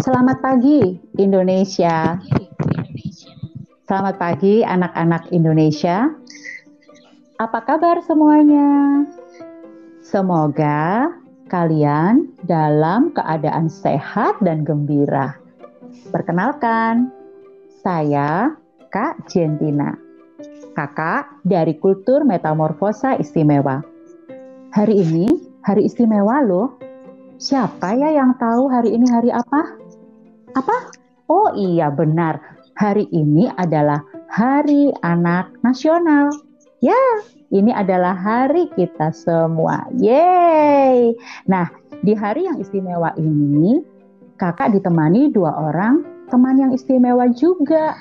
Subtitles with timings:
[0.00, 2.16] Selamat pagi Indonesia.
[3.84, 6.08] Selamat pagi anak-anak Indonesia.
[7.36, 9.04] Apa kabar semuanya?
[10.00, 11.12] Semoga
[11.52, 15.36] kalian dalam keadaan sehat dan gembira.
[16.08, 17.12] Perkenalkan,
[17.84, 18.56] saya
[18.88, 20.00] Kak Jentina,
[20.72, 23.84] kakak dari Kultur Metamorfosa Istimewa.
[24.72, 25.28] Hari ini
[25.60, 26.80] hari istimewa loh.
[27.40, 29.80] Siapa ya yang tahu hari ini hari apa?
[30.54, 30.90] Apa?
[31.30, 32.42] Oh iya benar,
[32.74, 34.02] hari ini adalah
[34.34, 36.34] Hari Anak Nasional.
[36.82, 36.98] Ya,
[37.54, 39.86] ini adalah hari kita semua.
[39.94, 41.14] Yeay!
[41.46, 41.70] Nah,
[42.02, 43.84] di hari yang istimewa ini,
[44.40, 47.94] kakak ditemani dua orang teman yang istimewa juga.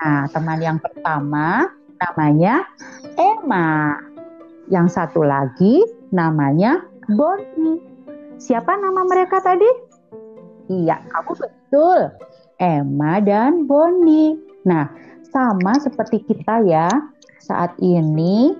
[0.00, 1.68] Nah, teman yang pertama
[2.00, 2.64] namanya
[3.20, 4.00] Emma.
[4.72, 5.82] Yang satu lagi
[6.14, 7.82] namanya Bonnie.
[8.36, 9.85] Siapa nama mereka tadi?
[10.66, 12.00] Iya, kamu betul.
[12.58, 14.38] Emma dan Bonnie.
[14.66, 14.90] Nah,
[15.30, 16.90] sama seperti kita ya.
[17.38, 18.56] Saat ini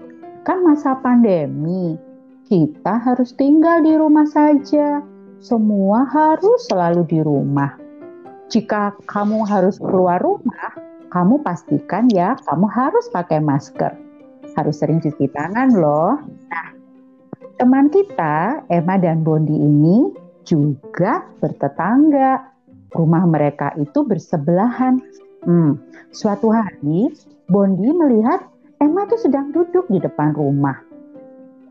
[0.47, 1.99] kan masa pandemi.
[2.47, 5.03] Kita harus tinggal di rumah saja.
[5.43, 7.75] Semua harus selalu di rumah.
[8.47, 10.71] Jika kamu harus keluar rumah,
[11.11, 13.91] kamu pastikan ya kamu harus pakai masker.
[14.55, 16.23] Harus sering cuci tangan loh.
[16.47, 16.69] Nah,
[17.59, 22.55] teman kita, Emma dan Bondi ini juga bertetangga.
[22.95, 25.03] Rumah mereka itu bersebelahan.
[25.45, 25.77] Hmm,
[26.15, 27.13] suatu hari,
[27.51, 28.47] Bondi melihat
[28.81, 30.81] Emma itu sedang duduk di depan rumah.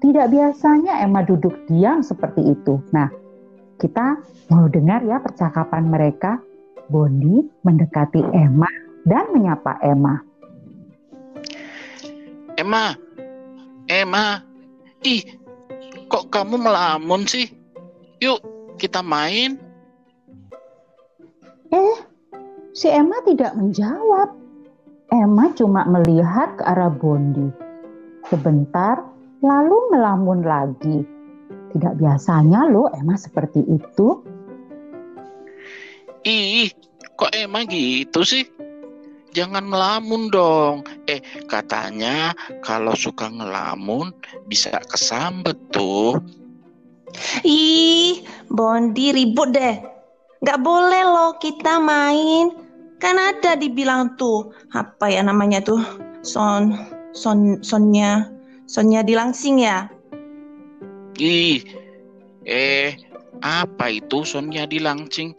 [0.03, 2.77] Tidak biasanya Emma duduk diam seperti itu.
[2.93, 3.09] Nah,
[3.81, 4.21] kita
[4.53, 6.37] mau dengar ya percakapan mereka.
[6.85, 8.69] Bondi mendekati Emma
[9.09, 10.21] dan menyapa Emma.
[12.55, 12.93] Emma,
[13.89, 14.39] Emma,
[15.01, 15.25] ih,
[16.07, 17.49] kok kamu melamun sih?
[18.23, 18.39] Yuk,
[18.75, 19.57] kita main.
[21.71, 21.97] Eh,
[22.75, 24.35] si Emma tidak menjawab.
[25.11, 27.49] Emma cuma melihat ke arah Bondi.
[28.27, 29.05] Sebentar,
[29.39, 31.05] lalu melamun lagi.
[31.75, 34.23] Tidak biasanya loh Emma seperti itu.
[36.25, 36.71] Ih,
[37.19, 38.47] kok Emma gitu sih?
[39.35, 40.87] Jangan melamun dong.
[41.11, 41.19] Eh,
[41.51, 42.31] katanya
[42.63, 44.15] kalau suka ngelamun
[44.47, 46.23] bisa kesambet tuh.
[47.43, 49.75] Ih, Bondi ribut deh.
[50.45, 52.53] Gak boleh loh kita main.
[53.01, 55.83] Kan ada dibilang tuh, apa ya namanya tuh?
[56.23, 56.73] Son,
[57.11, 58.31] son, sonnya,
[58.65, 59.91] sonnya dilangsing ya?
[61.19, 61.63] Ih,
[62.43, 62.95] eh,
[63.43, 65.35] apa itu Sonya dilangsing?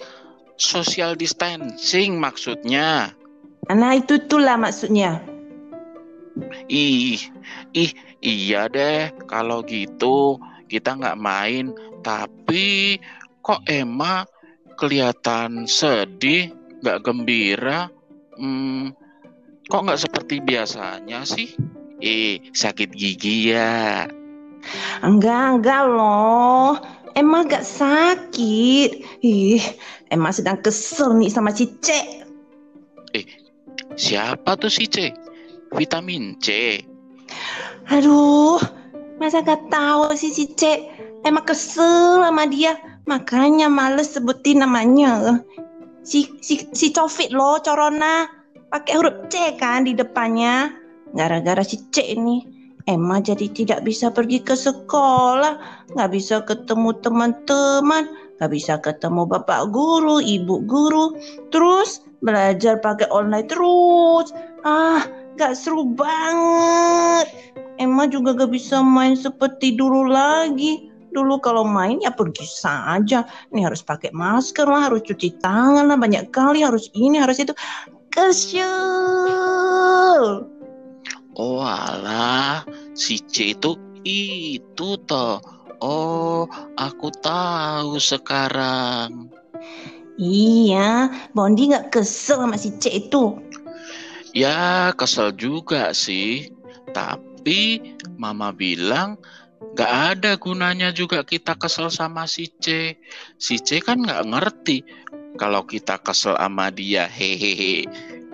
[0.56, 3.12] Social distancing maksudnya.
[3.69, 5.20] Nah itu tuh lah maksudnya.
[6.69, 7.20] Ih,
[7.76, 7.91] ih,
[8.25, 9.12] iya deh.
[9.28, 11.72] Kalau gitu kita nggak main.
[12.03, 12.97] Tapi
[13.43, 14.22] kok Emma
[14.77, 17.91] kelihatan sedih, nggak gembira?
[18.37, 18.93] Hmm,
[19.66, 21.56] kok nggak seperti biasanya sih?
[22.05, 24.05] Eh, sakit gigi ya?
[25.00, 26.76] Enggak, enggak loh.
[27.16, 29.25] Emang gak sakit.
[29.25, 29.65] Ih,
[30.06, 31.91] Emang sedang kesel nih sama si C.
[33.10, 33.26] Eh,
[33.99, 35.10] siapa tuh si C?
[35.75, 36.78] Vitamin C.
[37.91, 38.62] Aduh,
[39.16, 40.88] masa gak tahu sih si C.
[41.27, 42.78] Emang kesel sama dia.
[43.06, 45.43] Makanya males sebutin namanya.
[46.06, 48.28] Si si si Covit loh, Corona.
[48.71, 50.71] Pakai huruf C kan di depannya.
[51.15, 52.56] Gara-gara si C ini.
[52.87, 55.59] Emma jadi tidak bisa pergi ke sekolah,
[55.99, 58.06] nggak bisa ketemu teman-teman,
[58.38, 61.19] nggak bisa ketemu bapak guru, ibu guru,
[61.50, 64.31] terus belajar pakai online terus.
[64.62, 65.02] Ah,
[65.35, 67.26] nggak seru banget.
[68.04, 70.93] Juga gak bisa main seperti dulu lagi.
[71.16, 73.25] Dulu kalau main ya pergi saja.
[73.48, 77.56] Ini harus pakai masker lah, harus cuci tangan lah banyak kali, harus ini, harus itu.
[78.12, 78.69] Kesel.
[81.37, 85.40] Oh alah, si C itu itu toh.
[85.84, 86.48] Oh,
[86.81, 89.28] aku tahu sekarang.
[90.16, 93.37] Iya, Bondi nggak kesel sama si C itu.
[94.32, 96.48] Ya, kesel juga sih.
[96.96, 97.25] Tapi
[98.19, 99.20] mama bilang
[99.56, 102.96] nggak ada gunanya juga kita kesel sama si C.
[103.40, 104.84] Si C kan nggak ngerti
[105.37, 107.08] kalau kita kesel sama dia.
[107.08, 107.87] Hehehe.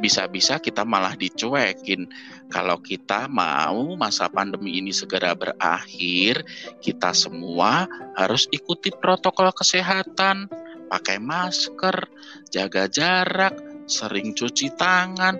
[0.02, 2.10] Bisa-bisa kita malah dicuekin.
[2.50, 6.42] Kalau kita mau masa pandemi ini segera berakhir,
[6.82, 7.86] kita semua
[8.18, 10.50] harus ikuti protokol kesehatan,
[10.90, 12.10] pakai masker,
[12.50, 13.54] jaga jarak,
[13.86, 15.38] sering cuci tangan.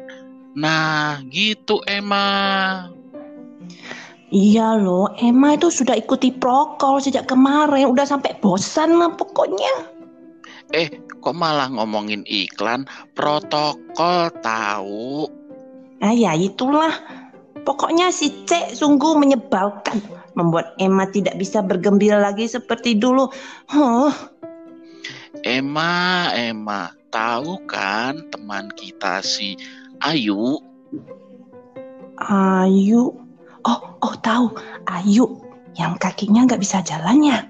[0.55, 3.02] Nah, gitu Emma.
[4.33, 9.93] Iya loh, Emma itu sudah ikuti prokol sejak kemarin, udah sampai bosan lah pokoknya.
[10.73, 10.89] Eh,
[11.21, 15.29] kok malah ngomongin iklan protokol tahu?
[16.01, 16.97] Ah ya itulah.
[17.63, 20.01] Pokoknya si C sungguh menyebalkan.
[20.33, 23.29] Membuat Emma tidak bisa bergembira lagi seperti dulu.
[23.69, 24.11] Huh.
[25.45, 29.61] Emma, Emma, tahu kan teman kita si
[30.01, 30.57] Ayu?
[32.17, 33.22] Ayu.
[33.67, 34.53] Oh, oh tahu.
[34.91, 35.41] Ayu
[35.79, 37.49] yang kakinya nggak bisa jalannya.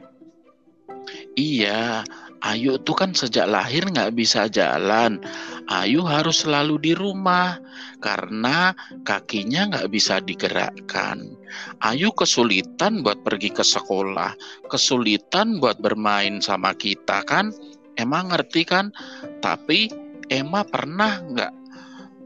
[1.35, 2.05] Iya,
[2.43, 5.23] Ayu tuh kan sejak lahir nggak bisa jalan.
[5.71, 7.55] Ayu harus selalu di rumah
[8.03, 8.75] karena
[9.07, 11.39] kakinya nggak bisa digerakkan.
[11.87, 14.35] Ayu kesulitan buat pergi ke sekolah,
[14.67, 17.55] kesulitan buat bermain sama kita kan.
[17.95, 18.91] Emang ngerti kan?
[19.39, 19.87] Tapi
[20.27, 21.53] Emma pernah nggak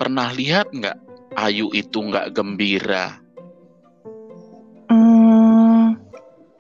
[0.01, 0.97] pernah lihat nggak
[1.37, 3.26] Ayu itu nggak gembira?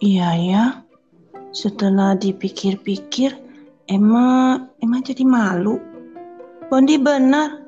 [0.00, 0.64] Iya ya.
[1.56, 3.32] Setelah dipikir-pikir,
[3.88, 5.80] Emma, Emma jadi malu.
[6.68, 7.64] Bondi benar.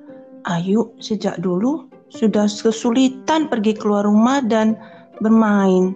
[0.48, 4.76] Ayu sejak dulu sudah kesulitan pergi keluar rumah dan
[5.20, 5.92] bermain.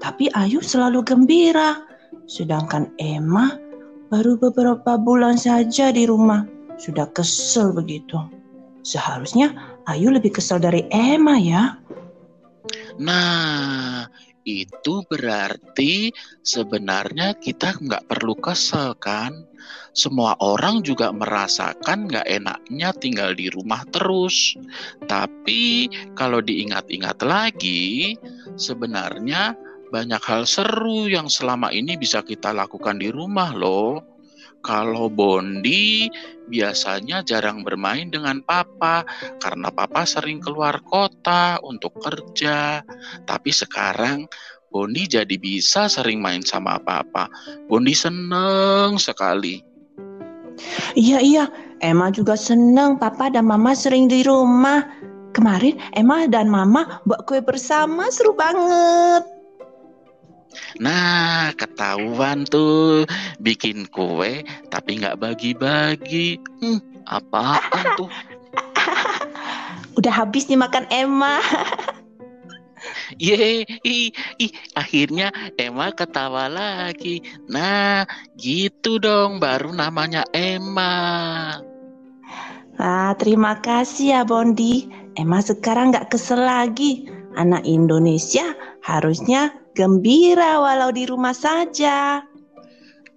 [0.00, 1.80] Tapi Ayu selalu gembira.
[2.28, 3.56] Sedangkan Emma
[4.12, 6.44] baru beberapa bulan saja di rumah.
[6.76, 8.18] Sudah kesel begitu.
[8.84, 9.56] Seharusnya
[9.88, 11.80] Ayu lebih kesel dari Emma ya.
[13.00, 14.06] Nah,
[14.44, 16.12] itu berarti
[16.44, 19.32] sebenarnya kita nggak perlu kesel kan?
[19.96, 24.54] Semua orang juga merasakan nggak enaknya tinggal di rumah terus.
[25.08, 28.14] Tapi kalau diingat-ingat lagi,
[28.60, 29.56] sebenarnya
[29.88, 34.13] banyak hal seru yang selama ini bisa kita lakukan di rumah loh.
[34.64, 36.08] Kalau Bondi
[36.48, 39.04] biasanya jarang bermain dengan papa
[39.36, 42.80] karena papa sering keluar kota untuk kerja.
[43.28, 44.24] Tapi sekarang
[44.72, 47.28] Bondi jadi bisa sering main sama papa.
[47.68, 49.60] Bondi seneng sekali.
[50.96, 51.44] Iya, iya.
[51.84, 54.80] Emma juga seneng papa dan mama sering di rumah.
[55.34, 59.33] Kemarin Emma dan mama buat kue bersama seru banget.
[60.78, 63.06] Nah, ketahuan tuh
[63.40, 66.38] bikin kue tapi nggak bagi-bagi.
[66.62, 68.10] Hmm, apaan tuh?
[69.98, 71.38] Udah habis nih makan Emma.
[73.16, 74.12] Ye, ih,
[74.42, 77.22] ih, akhirnya Emma ketawa lagi.
[77.48, 78.04] Nah,
[78.36, 80.92] gitu dong, baru namanya Emma.
[82.74, 84.90] Ah, terima kasih ya Bondi.
[85.14, 87.06] Emma sekarang nggak kesel lagi.
[87.34, 92.22] Anak Indonesia harusnya gembira walau di rumah saja.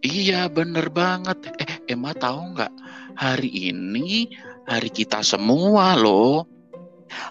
[0.06, 1.38] Iya, bener banget.
[1.58, 2.74] Eh, Emma tahu nggak?
[3.18, 4.30] Hari ini
[4.70, 6.46] hari kita semua loh.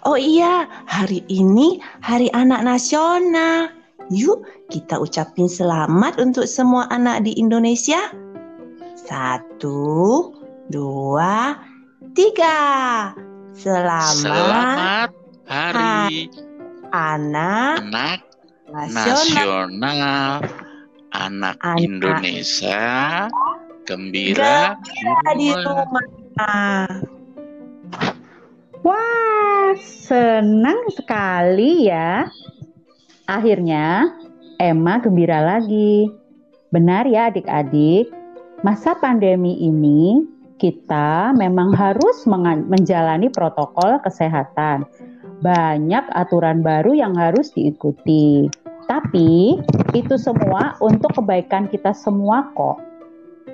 [0.08, 3.70] Oh iya, hari ini Hari Anak Nasional.
[4.08, 8.10] Yuk, kita ucapin selamat untuk semua anak di Indonesia.
[8.96, 10.32] Satu,
[10.72, 11.60] dua,
[12.16, 13.12] tiga.
[13.56, 15.10] Selamat, Selamat
[15.48, 16.28] Hari
[16.92, 18.25] Anak Anak
[18.84, 19.72] Nasional.
[19.72, 20.32] Nasional
[21.16, 21.80] Anak Anak.
[21.80, 22.84] Indonesia
[23.88, 25.00] Gembira di
[25.38, 26.04] di rumah.
[28.82, 32.26] Wah, senang sekali ya.
[33.30, 34.10] Akhirnya
[34.58, 36.10] Emma gembira lagi.
[36.74, 38.10] Benar ya adik-adik,
[38.66, 40.26] masa pandemi ini
[40.58, 42.26] kita memang harus
[42.66, 44.82] menjalani protokol kesehatan.
[45.46, 48.50] Banyak aturan baru yang harus diikuti.
[48.86, 49.58] Tapi
[49.98, 52.78] itu semua untuk kebaikan kita semua kok.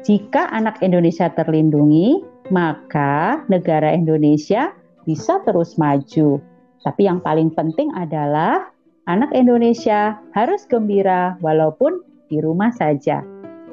[0.05, 2.21] Jika anak Indonesia terlindungi,
[2.53, 4.75] maka negara Indonesia
[5.09, 6.43] bisa terus maju.
[6.83, 8.69] Tapi yang paling penting adalah
[9.07, 13.23] anak Indonesia harus gembira walaupun di rumah saja.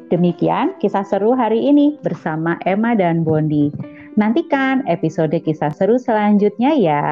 [0.10, 3.70] Demikian kisah seru hari ini bersama Emma dan Bondi.
[4.18, 7.06] Nantikan episode kisah seru selanjutnya ya.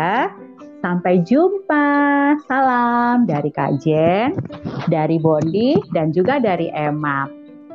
[0.88, 2.40] Sampai jumpa.
[2.48, 4.40] Salam dari Kak Jen,
[4.88, 7.28] dari Bondi, dan juga dari Emma.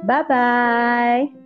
[0.08, 1.41] Bye-bye.